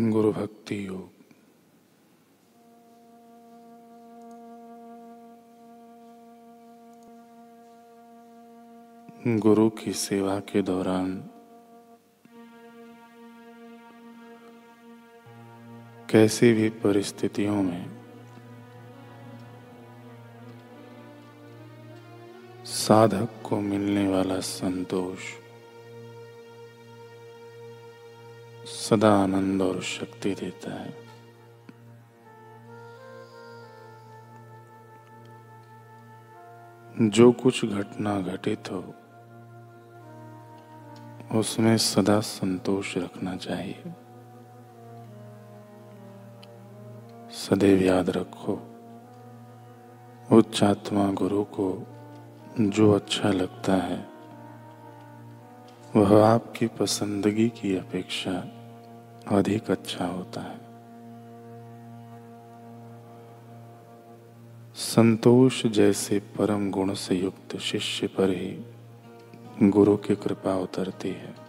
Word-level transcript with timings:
गुरु 0.00 0.32
भक्ति 0.32 0.86
योग। 0.86 1.10
गुरु 9.38 9.70
की 9.70 9.92
सेवा 9.92 10.40
के 10.40 10.62
दौरान 10.62 11.16
कैसी 16.10 16.52
भी 16.52 16.68
परिस्थितियों 16.68 17.62
में 17.62 17.86
साधक 22.64 23.28
को 23.44 23.60
मिलने 23.60 24.08
वाला 24.08 24.40
संतोष 24.40 25.41
सदा 28.72 29.22
आनंद 29.22 29.62
और 29.62 29.82
शक्ति 29.82 30.34
देता 30.34 30.74
है। 30.74 31.02
जो 37.08 37.32
कुछ 37.32 37.64
घटना 37.64 38.20
घटित 38.20 38.70
हो, 38.72 38.94
उसमें 41.38 41.76
सदा 41.76 42.20
संतोष 42.20 42.96
रखना 42.96 43.36
चाहिए। 43.36 43.82
सदैव 47.30 47.82
याद 47.82 48.10
रखो, 48.10 48.60
उच्च 50.32 50.62
आत्मा 50.62 51.12
गुरु 51.12 51.44
को 51.44 51.86
जो 52.60 52.92
अच्छा 52.92 53.28
लगता 53.28 53.72
है, 53.72 54.08
वह 55.96 56.26
आपकी 56.26 56.66
पसंदगी 56.66 57.48
की 57.48 57.76
अपेक्षा 57.76 58.58
अधिक 59.28 59.70
अच्छा 59.70 60.06
होता 60.06 60.40
है। 60.40 60.72
संतोष 64.74 65.66
जैसे 65.66 66.18
परम 66.18 66.70
गुण 66.70 66.94
से 66.94 67.14
युक्त 67.14 67.56
शिष्य 67.56 68.06
पर 68.06 68.30
ही 68.30 68.66
गुरु 69.62 69.96
की 69.96 70.16
कृपा 70.16 70.54
उतरती 70.54 71.08
है। 71.08 71.42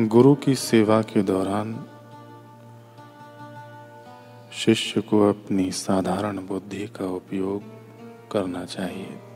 गुरु 0.00 0.34
की 0.34 0.54
सेवा 0.54 1.02
के 1.02 1.22
दौरान 1.22 1.86
शिष्य 4.52 5.00
को 5.00 5.28
अपनी 5.28 5.72
साधारण 5.72 6.46
बुद्धि 6.46 6.86
का 6.86 7.04
उपयोग 7.04 7.62
करना 8.30 8.64
चाहिए। 8.64 9.29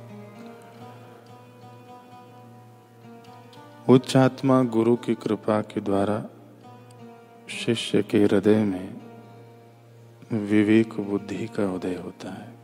उच्च 3.89 4.17
आत्मा 4.17 4.63
गुरु 4.63 4.97
की 4.97 5.15
कृपा 5.15 5.61
के 5.63 5.81
द्वारा 5.81 6.25
शिष्य 7.49 8.03
के 8.03 8.19
हृदय 8.19 8.65
में 8.65 9.01
विवेक 10.33 10.95
बुद्धि 11.01 11.47
का 11.47 11.73
उदय 11.73 11.95
होता 11.95 12.31
है। 12.31 12.55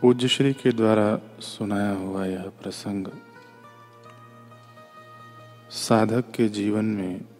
पूज्य 0.00 0.28
श्री 0.28 0.52
के 0.52 0.72
द्वारा 0.72 1.20
सुनाया 1.40 1.92
हुआ 1.92 2.26
यह 2.26 2.52
प्रसंग 2.62 3.06
साधक 5.70 6.24
के 6.34 6.48
जीवन 6.48 6.84
में 6.84 7.35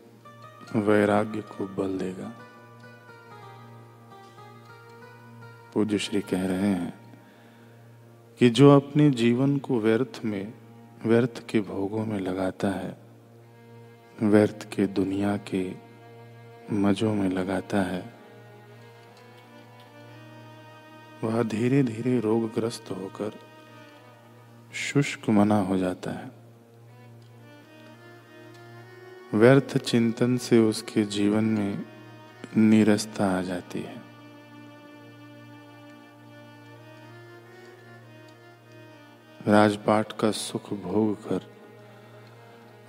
वैराग्य 0.75 1.41
को 1.41 1.67
बल 1.67 1.99
देगा। 1.99 2.33
पूज्य 5.75 5.99
श्री 5.99 6.21
कह 6.21 6.47
रहे 6.47 6.69
हैं 6.69 7.01
कि 8.39 8.51
जो 8.51 8.77
अपने 8.77 9.11
जीवन 9.11 9.59
को 9.59 9.81
व्यर्थ 9.81 10.21
में, 10.25 10.55
व्यर्थ 11.07 11.47
के 11.51 11.61
भोगों 11.61 12.07
में 12.07 12.21
लगाता 12.21 12.69
है, 12.69 12.99
व्यर्थ 14.23 14.69
के 14.75 14.87
दुनिया 14.87 15.37
के 15.37 15.73
मजों 16.73 17.15
में 17.15 17.29
लगाता 17.29 17.83
है, 17.83 18.15
वह 21.25 21.43
धीरे 21.43 21.83
धीरे 21.83 22.21
रोगग्रस्त 22.21 22.91
होकर 22.91 23.39
शुष्क 24.75 25.29
मना 25.29 25.61
हो 25.61 25.77
जाता 25.77 26.11
है। 26.11 26.36
व्यर्थ 29.37 29.79
चिंतन 29.79 30.37
से 30.37 30.59
उसके 30.59 31.03
जीवन 31.03 31.45
में 31.45 31.87
नीरसता 32.57 33.39
आ 33.39 33.43
जाती 33.43 33.81
है। 33.81 34.03
राजपाट 39.47 40.13
का 40.13 40.31
सुख 40.31 40.73
भोग 40.73 41.29
कर 41.29 41.41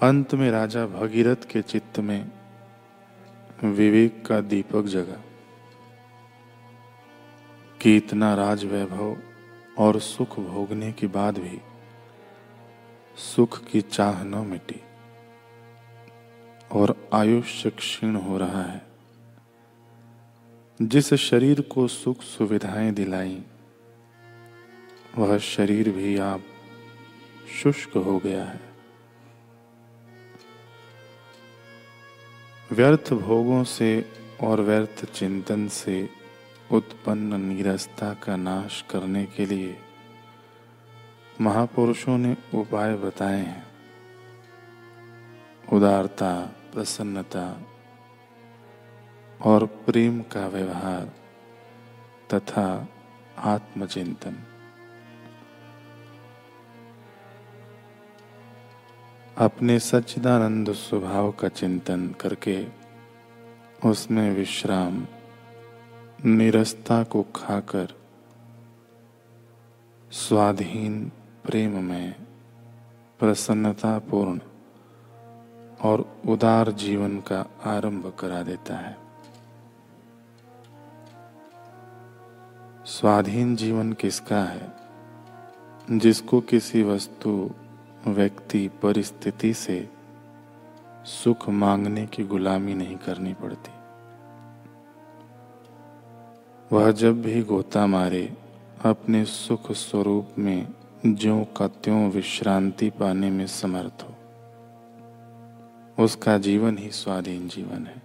अंत 0.02 0.34
में 0.34 0.52
राजा 0.52 0.86
भगीरथ 0.86 1.36
के 1.36 1.62
चित्त 1.62 2.00
में 2.00 2.32
विवेक 3.64 4.26
का 4.26 4.42
दीपक 4.42 4.84
जगा। 4.84 5.22
कि 7.82 7.98
इतना 7.98 8.36
राज 8.36 8.66
वैभव 8.66 9.18
और 9.78 10.00
सुख 10.00 10.40
भोगने 10.40 10.92
के 10.92 11.08
बाद 11.08 11.38
भी 11.38 11.62
सुख 13.18 13.66
की 13.66 13.82
चाह 13.82 14.24
न 14.24 14.36
मिटी। 14.36 14.82
और 16.72 17.10
आयुष्य 17.14 17.70
क्षीण 17.70 18.16
हो 18.16 18.38
रहा 18.38 18.64
है। 18.64 18.88
जिस 20.82 21.14
शरीर 21.14 21.62
को 21.62 21.88
सुख 21.88 22.22
सुविधाएँ 22.22 22.92
दिलाई, 22.92 23.44
वह 25.18 25.38
शरीर 25.38 25.90
भी 25.90 26.18
आप 26.18 26.44
शुष्क 27.64 27.98
हो 27.98 28.20
गया 28.20 28.46
है। 28.46 28.62
व्यर्थ 32.72 33.14
भोगों 33.14 33.64
से 33.64 34.12
और 34.42 34.62
व्यर्थ 34.62 35.06
चिंतन 35.06 35.68
से 35.68 36.10
उत्पन्न 36.72 37.42
नीरसता 37.42 38.14
का 38.14 38.36
नाश 38.36 38.86
करने 38.90 39.26
के 39.26 39.46
लिए 39.46 39.78
महापुरुषों 41.42 42.18
ने 42.18 42.38
उपाय 42.54 42.96
बताए 42.96 43.40
हैं। 43.40 43.68
उदारता 45.74 46.54
प्रसन्नता 46.74 47.62
और 49.42 49.66
प्रेम 49.66 50.22
का 50.22 50.48
व्यवहार 50.48 51.12
तथा 52.34 52.88
आत्मचिंतन। 53.38 54.38
अपने 59.38 59.80
सच्चिदानंद 59.80 60.72
स्वभाव 60.72 61.32
का 61.32 61.48
चिंतन 61.48 62.08
करके 62.22 62.66
उसमें 63.86 64.32
विश्राम, 64.32 65.06
निरस्ता 66.26 67.04
को 67.04 67.24
खाकर 67.36 67.94
स्वाधीन 70.12 71.12
प्रेम 71.46 71.84
में 71.84 72.16
प्रसन्नतापूर्ण 73.20 74.40
और 75.82 76.22
उदार 76.28 76.72
जीवन 76.72 77.20
का 77.20 77.46
आरंभ 77.66 78.14
करा 78.20 78.44
देता 78.44 78.78
है। 78.78 78.98
स्वाधीन 82.86 83.56
जीवन 83.56 83.94
किसका 83.94 84.44
है? 84.44 84.74
जिसको 85.92 86.42
किसी 86.42 86.84
वस्तु, 86.84 87.52
व्यक्ति, 88.08 88.68
परिस्थिति 88.68 89.54
से 89.54 89.90
सुख 91.06 91.50
मांगने 91.50 92.06
की 92.06 92.24
गुलामी 92.24 92.74
नहीं 92.74 92.98
करनी 92.98 93.34
पड़ती। 93.34 93.72
वह 96.76 96.92
जब 96.92 97.22
भी 97.22 97.44
गोता 97.44 97.88
मारे, 97.88 98.38
अपने 98.86 99.26
सुख 99.26 99.72
स्वरूप 99.72 100.30
में 100.40 100.74
ज्यो 101.06 101.48
का 101.58 101.68
त्यों 101.68 102.12
विश्रांति 102.12 102.90
पाने 102.90 103.30
में 103.30 103.48
समर्थ 103.48 104.04
हो। 104.04 104.17
उसका 106.00 106.38
जीवन 106.38 106.78
ही 106.78 106.90
स्वाधीन 106.90 107.48
जीवन 107.48 107.86
है। 107.88 108.02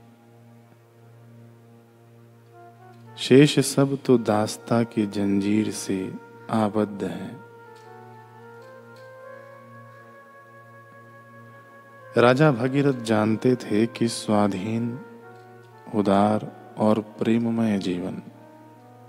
शेष 3.18 3.58
सब 3.58 3.98
तो 4.04 4.18
दास्ता 4.18 4.82
की 4.82 5.06
जंजीर 5.06 5.70
से 5.70 6.14
आबद्ध 6.50 7.04
है। 7.04 7.42
राजा 12.16 12.52
भगीरथ 12.52 13.02
जानते 13.02 13.56
थे 13.56 13.86
कि 13.86 14.08
स्वाधीन, 14.08 14.98
उदार 15.94 16.74
और 16.78 17.00
प्रेममय 17.00 17.78
जीवन, 17.78 18.22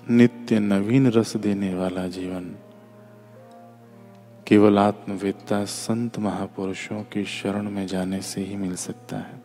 नित्य 0.10 0.60
नवीन 0.60 1.12
रस 1.12 1.38
देने 1.38 1.76
वाला 1.76 2.08
जीवन। 2.08 2.56
केवल 4.48 4.78
आत्मवेदता 4.78 5.64
संत 5.66 6.18
महापुरुषों 6.20 7.04
के 7.04 7.24
शरण 7.26 7.70
में 7.70 7.86
जाने 7.88 8.22
से 8.22 8.42
ही 8.42 8.56
मिल 8.56 8.76
सकता 8.76 9.18
है। 9.18 9.42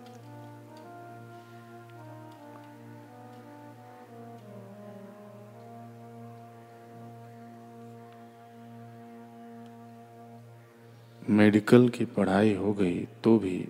मेडिकल 11.30 11.88
की 11.88 12.04
पढ़ाई 12.04 12.54
हो 12.54 12.72
गई 12.72 12.98
तो 13.24 13.38
भी 13.38 13.68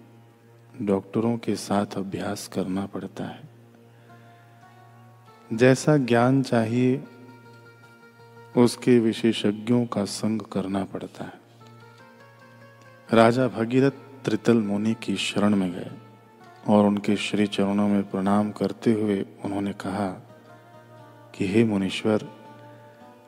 डॉक्टरों 0.82 1.36
के 1.38 1.54
साथ 1.56 1.96
अभ्यास 1.96 2.48
करना 2.48 2.86
पड़ता 2.86 3.24
है। 3.24 3.48
जैसा 5.52 5.96
ज्ञान 5.96 6.42
चाहिए 6.42 6.96
उसके 8.56 8.98
विशेषज्ञों 8.98 9.86
का 9.86 10.04
संग 10.04 10.42
करना 10.42 10.84
पड़ता 10.84 11.24
है। 11.24 11.32
राजा 13.12 13.48
भगीरथ 13.48 13.90
त्रितल 14.24 14.58
मुनि 14.58 14.94
की 15.02 15.16
शरण 15.16 15.56
में 15.56 15.72
गए 15.72 15.90
और 16.68 16.86
उनके 16.86 17.16
श्री 17.16 17.46
चरणों 17.46 17.88
में 17.88 18.10
प्रणाम 18.10 18.50
करते 18.50 18.92
हुए 18.92 19.26
उन्होंने 19.44 19.72
कहा 19.72 20.08
कि 21.34 21.48
हे 21.48 21.64
मुनीश्वर, 21.64 22.28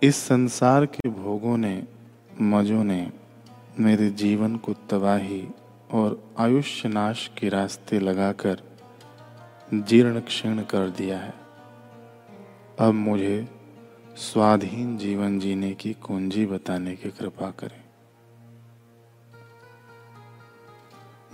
इस 0.02 0.16
संसार 0.16 0.86
के 0.86 1.08
भोगों 1.08 1.56
ने, 1.58 1.86
मजों 2.40 2.84
ने 2.84 3.12
मेरे 3.80 4.10
जीवन 4.10 4.56
को 4.56 4.72
तबाही 4.72 5.48
और 5.92 6.34
आयुष्य 6.38 6.88
नाश 6.88 7.30
के 7.38 7.48
रास्ते 7.48 7.98
लगाकर 7.98 8.62
जीर्ण 9.74 10.20
क्षीण 10.20 10.62
कर 10.62 10.90
दिया 10.90 11.18
है। 11.18 11.34
अब 12.78 12.94
मुझे 12.94 13.59
स्वाधीन 14.16 14.98
जीवन 14.98 15.38
जीने 15.38 15.74
की 15.74 15.92
कुंजी 15.92 16.46
बताने 16.46 16.96
की 16.96 17.10
कृपा 17.10 17.50
करें। 17.50 17.84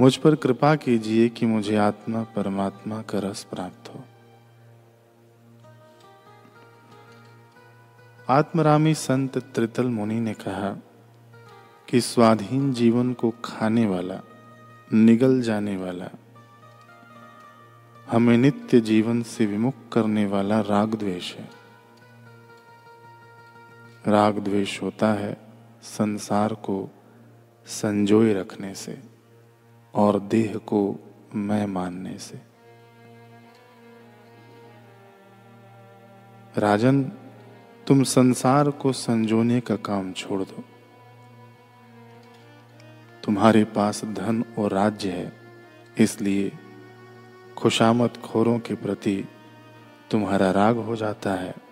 मुझ 0.00 0.16
पर 0.16 0.34
कृपा 0.34 0.76
कीजिए 0.76 1.28
कि 1.28 1.46
मुझे 1.46 1.76
आत्मा 1.76 2.22
परमात्मा 2.22 3.02
का 3.02 3.18
रस 3.18 3.44
प्राप्त 3.44 3.94
हो। 3.94 4.04
आत्मरामी 8.30 8.94
संत 8.94 9.38
त्रितल 9.38 9.86
मुनि 9.86 10.20
ने 10.20 10.34
कहा 10.34 10.76
कि 11.88 12.00
स्वाधीन 12.00 12.72
जीवन 12.72 13.12
को 13.12 13.32
खाने 13.44 13.86
वाला, 13.86 14.20
निगल 14.92 15.40
जाने 15.40 15.76
वाला, 15.76 16.08
हमें 18.10 18.38
नित्य 18.38 18.80
जीवन 18.80 19.22
से 19.22 19.46
विमुख 19.46 19.74
करने 19.92 20.26
वाला 20.26 20.60
राग 20.60 20.94
द्वेष 20.94 21.34
है। 21.34 21.55
राग 24.06 24.38
द्वेष 24.38 24.82
होता 24.82 25.12
है 25.12 25.36
संसार 25.82 26.54
को 26.54 26.90
संजोए 27.66 28.34
रखने 28.34 28.74
से 28.74 28.98
और 29.94 30.20
देह 30.20 30.56
को 30.56 30.96
मैं 31.34 31.66
मानने 31.66 32.18
से। 32.18 32.40
राजन, 36.58 37.02
तुम 37.86 38.02
संसार 38.02 38.70
को 38.70 38.92
संजोने 38.92 39.60
का 39.60 39.76
काम 39.76 40.12
छोड़ 40.12 40.42
दो। 40.42 40.64
तुम्हारे 43.24 43.64
पास 43.64 44.04
धन 44.04 44.44
और 44.58 44.72
राज्य 44.72 45.10
है, 45.10 45.32
इसलिए 45.98 46.52
खुशामत 47.56 48.16
खोरों 48.16 48.58
के 48.58 48.74
प्रति 48.74 49.28
तुम्हारा 50.10 50.50
राग 50.50 50.76
हो 50.76 50.96
जाता 50.96 51.34
है। 51.34 51.65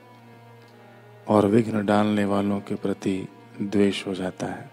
और 1.29 1.47
विघ्न 1.47 1.87
डालने 1.87 2.25
वालों 2.25 2.61
के 2.61 2.75
प्रति 2.75 3.29
द्वेष 3.63 4.07
हो 4.07 4.15
जाता 4.15 4.47
है। 4.47 4.71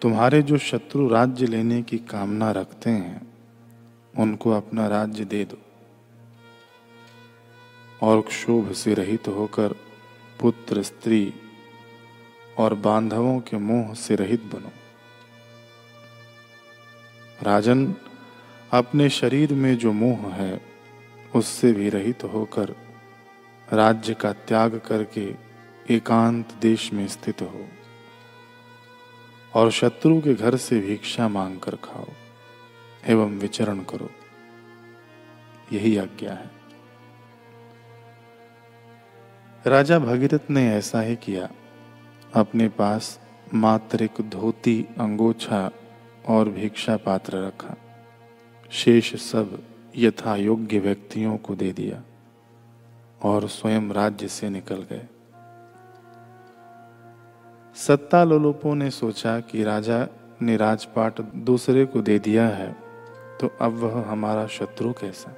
तुम्हारे 0.00 0.42
जो 0.42 0.58
शत्रु 0.58 1.08
राज्य 1.08 1.46
लेने 1.46 1.82
की 1.82 1.98
कामना 1.98 2.50
रखते 2.50 2.90
हैं, 2.90 3.34
उनको 4.18 4.50
अपना 4.50 4.86
राज्य 4.86 5.24
दे 5.24 5.44
दो। 5.44 5.58
और 8.02 8.20
क्षोभ 8.20 8.72
से 8.72 8.94
रहित 8.94 9.28
होकर 9.28 9.72
पुत्र, 10.40 10.82
स्त्री 10.82 11.34
और 12.58 12.74
बांधवों 12.74 13.40
के 13.40 13.56
मोह 13.56 13.94
से 13.94 14.14
रहित 14.14 14.42
बनो। 14.42 14.70
राजन, 17.42 17.94
अपने 18.72 19.08
शरीर 19.08 19.52
में 19.52 19.78
जो 19.78 19.92
मोह 19.92 20.34
है, 20.34 20.60
उससे 21.36 21.72
भी 21.72 21.88
रहित 21.88 22.24
होकर 22.24 22.83
राज्य 23.74 24.14
का 24.14 24.32
त्याग 24.32 24.82
करके 24.86 25.34
एकांत 25.90 26.54
देश 26.62 26.92
में 26.92 27.08
स्थित 27.08 27.42
हो 27.42 27.68
और 29.54 29.70
शत्रु 29.70 30.20
के 30.20 30.34
घर 30.34 30.56
से 30.56 30.80
भिक्षा 30.80 31.28
मांग 31.28 31.60
कर 31.60 31.76
खाओ 31.76 32.06
एवं 33.06 33.38
विचरण 33.38 33.78
करो। 33.78 34.10
यही 35.72 35.96
आज्ञा 35.96 36.32
है। 36.32 36.50
राजा 39.66 39.98
भगीरथ 39.98 40.50
ने 40.50 40.72
ऐसा 40.72 41.00
ही 41.00 41.16
किया। 41.16 41.50
अपने 42.34 42.68
पास 42.68 43.20
मात्र 43.54 44.02
एक 44.02 44.20
धोती, 44.20 44.86
अंगोछा 45.00 45.70
और 46.28 46.48
भिक्षा 46.48 46.96
पात्र 46.96 47.46
रखा। 47.46 47.74
शेष 48.70 49.14
सब 49.14 49.62
यथा 49.96 50.36
योग्य 50.36 50.78
व्यक्तियों 50.78 51.36
को 51.36 51.54
दे 51.54 51.72
दिया। 51.72 52.02
और 53.24 53.48
स्वयं 53.48 53.90
राज्य 53.90 54.28
से 54.28 54.48
निकल 54.50 54.82
गए। 54.82 55.06
सत्ता 57.76 58.24
लोलोपों 58.24 58.74
ने 58.74 58.90
सोचा 58.90 59.38
कि 59.40 59.62
राजा 59.64 60.06
ने 60.42 60.56
राजपाट 60.56 61.20
दूसरे 61.20 61.84
को 61.86 62.02
दे 62.02 62.18
दिया 62.18 62.46
है 62.48 62.72
तो 63.40 63.50
अब 63.60 63.72
वह 63.72 64.04
हमारा 64.10 64.46
शत्रु 64.46 64.92
कैसा? 64.92 65.34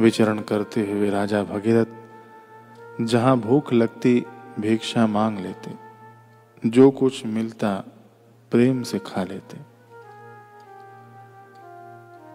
विचरण 0.00 0.40
करते 0.40 0.80
हुए 0.80 1.10
राजा 1.10 1.42
भगीरथ, 1.42 1.86
जहाँ 3.00 3.36
भूख 3.38 3.72
लगती 3.72 4.26
भिक्षा 4.60 5.06
मांग 5.06 5.38
लेते, 5.38 5.74
जो 6.66 6.90
कुछ 6.90 7.24
मिलता 7.26 7.74
प्रेम 8.52 8.82
से 8.82 8.98
खा 8.98 9.22
लेते। 9.24 9.77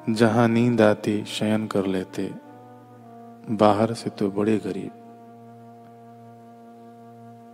जहाँ 0.10 0.48
नींद 0.48 0.82
आती 0.82 1.26
शयन 1.26 1.68
कर 1.68 1.86
लेते, 1.86 2.32
बाहर 3.50 3.94
से 3.94 4.10
तो 4.10 4.32
बड़े 4.32 4.58
गरीब। 4.58 4.92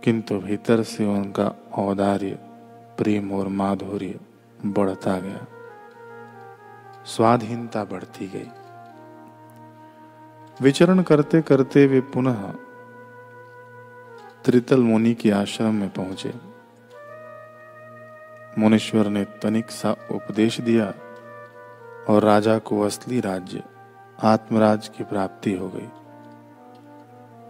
किंतु 0.04 0.38
भीतर 0.38 0.82
से 0.82 1.06
उनका 1.06 1.54
औदार्य, 1.74 2.38
प्रेम 2.98 3.32
और 3.32 3.48
माधुर्य 3.48 4.20
बढ़ता 4.66 5.20
गया। 5.20 5.46
स्वाधीनता 7.04 7.84
बढ़ती 7.84 8.28
गई। 8.28 8.48
विचरण 10.62 11.02
करते 11.02 11.42
करते 11.42 11.86
वे 11.86 12.00
पुनः 12.00 12.52
त्रितल 14.44 14.80
मुनि 14.80 15.14
के 15.14 15.30
आश्रम 15.30 15.74
में 15.74 15.90
पहुँचे। 15.90 16.34
मुनीश्वर 18.58 19.08
ने 19.08 19.24
तनिक 19.24 19.70
सा 19.70 19.92
उपदेश 19.92 20.60
दिया 20.60 20.94
और 22.10 22.22
राजा 22.22 22.58
को 22.58 22.80
असली 22.80 23.20
राज्य, 23.20 23.62
आत्मराज 24.22 24.88
की 24.88 25.04
प्राप्ति 25.04 25.52
हो 25.52 25.68
गई। 25.68 25.88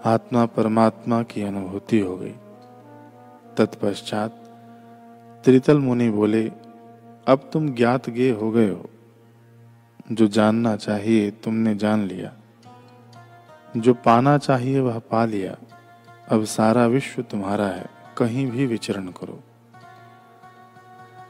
आत्मा 0.04 0.46
परमात्मा 0.46 1.22
की 1.22 1.42
अनुभूति 1.42 2.00
हो 2.00 2.16
गई। 2.16 2.34
तत्पश्चात 3.56 4.30
त्रितल 5.44 5.78
मुनि 5.78 6.10
बोले, 6.10 6.52
अब 7.28 7.50
तुम 7.52 7.74
ज्ञात 7.74 8.10
गे 8.10 8.30
हो 8.30 8.50
गए 8.50 8.70
हो। 8.70 8.90
जो 10.12 10.26
जानना 10.26 10.76
चाहिए 10.76 11.30
तुमने 11.30 11.74
जान 11.74 12.00
लिया। 12.02 12.32
जो 13.76 13.94
पाना 13.94 14.38
चाहिए 14.38 14.80
वह 14.80 14.98
पा 14.98 15.24
लिया। 15.24 15.56
अब 16.30 16.44
सारा 16.44 16.86
विश्व 16.86 17.22
तुम्हारा 17.22 17.66
है। 17.66 17.86
कहीं 18.18 18.50
भी 18.50 18.66
विचरण 18.66 19.06
करो। 19.06 19.40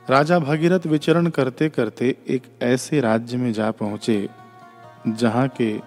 राजा 0.09 0.39
भगीरथ 0.39 0.87
विचरण 0.87 1.27
करते 1.27 1.69
करते 1.69 2.17
एक 2.29 2.43
ऐसे 2.63 3.01
राज्य 3.01 3.37
में 3.37 3.53
जा 3.53 3.71
पहुँचे, 3.71 4.29
जहाँ 5.09 5.49
के 5.49 5.79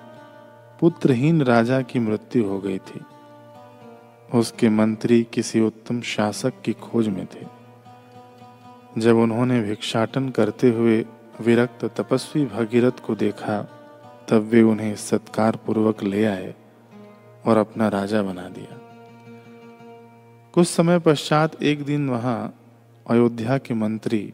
पुत्रहीन 0.79 1.41
राजा 1.41 1.82
की 1.82 2.00
मृत्यु 2.00 2.46
हो 2.46 2.60
गई 2.60 2.77
थी। 2.77 3.01
उसके 4.34 4.70
मंत्री 4.70 5.27
किसी 5.34 5.62
उत्तम 5.62 6.01
शासक 6.01 6.53
की 6.65 6.74
खोज 6.74 7.08
में 7.08 7.25
थे। 7.25 7.46
जब 8.98 9.15
उन्होंने 9.15 9.62
भिक्षाटन 9.62 10.29
करते 10.29 10.70
हुए 10.70 11.05
विरक्त 11.41 11.86
तपस्वी 11.86 12.46
भगीरथ 12.46 13.05
को 13.08 13.15
देखा, 13.15 13.62
तब 14.29 14.41
वे 14.41 14.62
उन्हें 14.62 14.96
सत्कार 14.96 15.55
पूर्वक 15.55 16.03
ले 16.03 16.25
आए 16.25 16.55
और 17.46 17.58
अपना 17.58 17.88
राजा 17.88 18.22
बना 18.22 18.41
दिया। 18.41 18.79
कुछ 20.53 20.67
समय 20.67 21.00
पश्चात 21.00 21.63
एक 21.63 21.86
दिन 21.86 22.10
वहाँ 22.10 22.60
अयोध्या 23.07 23.57
के 23.57 23.74
मंत्री, 23.74 24.33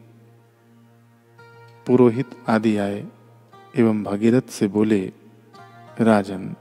पुरोहित 1.86 2.30
आदि 2.48 2.76
आए 2.76 3.06
एवं 3.76 4.02
भगीरथ 4.02 4.42
से 4.42 4.68
बोले, 4.68 5.12
राजन, 6.00 6.54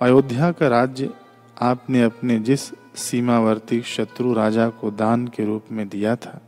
अयोध्या 0.00 0.52
का 0.52 0.68
राज्य 0.68 1.10
आपने 1.62 2.02
अपने 2.02 2.38
जिस 2.38 2.72
सीमावर्ती 2.94 3.82
शत्रु 3.82 4.34
राजा 4.34 4.68
को 4.68 4.90
दान 4.90 5.26
के 5.28 5.44
रूप 5.44 5.64
में 5.72 5.88
दिया 5.88 6.16
था, 6.16 6.40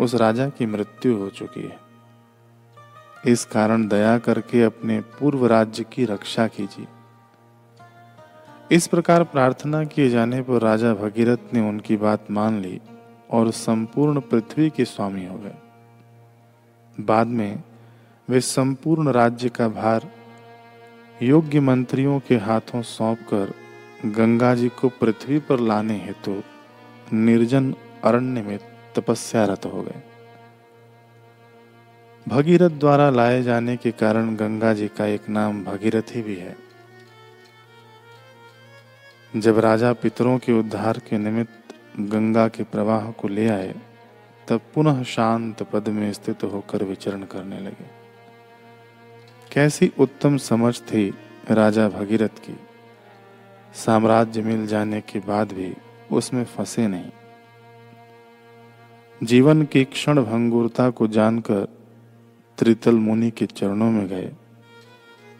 उस 0.00 0.14
राजा 0.14 0.48
की 0.48 0.66
मृत्यु 0.66 1.16
हो 1.16 1.28
चुकी 1.28 1.62
है। 1.62 1.78
इस 3.26 3.44
कारण 3.44 3.88
दया 3.88 4.18
करके 4.18 4.62
अपने 4.62 5.00
पूर्व 5.00 5.46
राज्य 5.46 5.84
की 5.84 6.04
रक्षा 6.04 6.46
कीजिए। 6.46 6.86
इस 8.72 8.86
प्रकार 8.86 9.24
प्रार्थना 9.24 9.84
किए 9.84 10.08
जाने 10.08 10.42
पर 10.42 10.60
राजा 10.62 10.94
भगीरथ 10.94 11.54
ने 11.54 11.68
उनकी 11.68 11.96
बात 11.96 12.30
मान 12.30 12.60
ली। 12.60 12.80
और 13.34 13.50
संपूर्ण 13.50 14.20
पृथ्वी 14.20 14.70
के 14.70 14.84
स्वामी 14.84 15.26
हो 15.26 15.38
गए। 15.38 15.54
बाद 16.98 17.26
में 17.26 17.62
वे 18.28 18.40
संपूर्ण 18.40 19.12
राज्य 19.12 19.48
का 19.48 19.68
भार 19.68 20.08
योग्य 21.22 21.60
मंत्रियों 21.60 22.18
के 22.20 22.36
हाथों 22.36 22.82
सौंपकर 22.82 23.52
गंगा 24.06 24.54
जी 24.54 24.68
को 24.68 24.88
पृथ्वी 24.88 25.38
पर 25.38 25.60
लाने 25.60 25.94
हेतु 25.94 26.42
निर्जन 27.12 27.74
अरण्य 28.04 28.42
में 28.42 28.58
तपस्यारत 28.96 29.66
हो 29.66 29.82
गए। 29.82 30.02
भगीरथ 32.26 32.70
द्वारा 32.70 33.10
लाए 33.10 33.42
जाने 33.42 33.76
के 33.76 33.90
कारण 33.90 34.34
गंगा 34.36 34.72
जी 34.74 34.88
का 34.88 35.06
एक 35.06 35.28
नाम 35.28 35.64
भगीरथी 35.64 36.22
भी 36.22 36.36
है। 36.36 36.56
जब 39.36 39.58
राजा 39.58 39.92
पितरों 39.92 40.38
के 40.38 40.52
उद्धार 40.52 40.98
के 40.98 41.18
निमित्त 41.18 41.63
गंगा 42.00 42.48
के 42.48 42.62
प्रवाह 42.62 43.10
को 43.10 43.28
ले 43.28 43.48
आए, 43.48 43.74
तब 44.48 44.60
पुनः 44.74 45.02
शांत 45.02 45.62
पद 45.62 45.88
में 45.88 46.12
स्थित 46.12 46.44
होकर 46.44 46.84
विचरण 46.84 47.22
करने 47.22 47.60
लगे। 47.60 48.04
कैसी 49.52 49.92
उत्तम 49.98 50.36
समझ 50.36 50.80
थी 50.80 51.14
राजा 51.50 51.88
भगीरथ 51.88 52.28
की। 52.28 52.58
साम्राज्य 53.74 54.42
मिल 54.42 54.66
जाने 54.66 55.00
के 55.00 55.18
बाद 55.18 55.52
भी 55.52 55.74
उसमें 56.12 56.44
फंसे 56.44 56.88
नहीं। 56.88 57.10
जीवन 59.22 59.62
की 59.62 59.84
क्षण 59.84 60.22
भंगुरता 60.22 60.90
को 60.90 61.06
जानकर 61.08 61.68
त्रितल 62.58 62.94
मुनि 62.94 63.30
के 63.30 63.46
चरणों 63.46 63.90
में 63.90 64.08
गए 64.08 64.32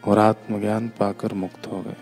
और 0.07 0.19
आत्मज्ञान 0.19 0.87
पाकर 0.87 1.33
मुक्त 1.33 1.67
हो 1.67 1.81
गए। 1.81 1.95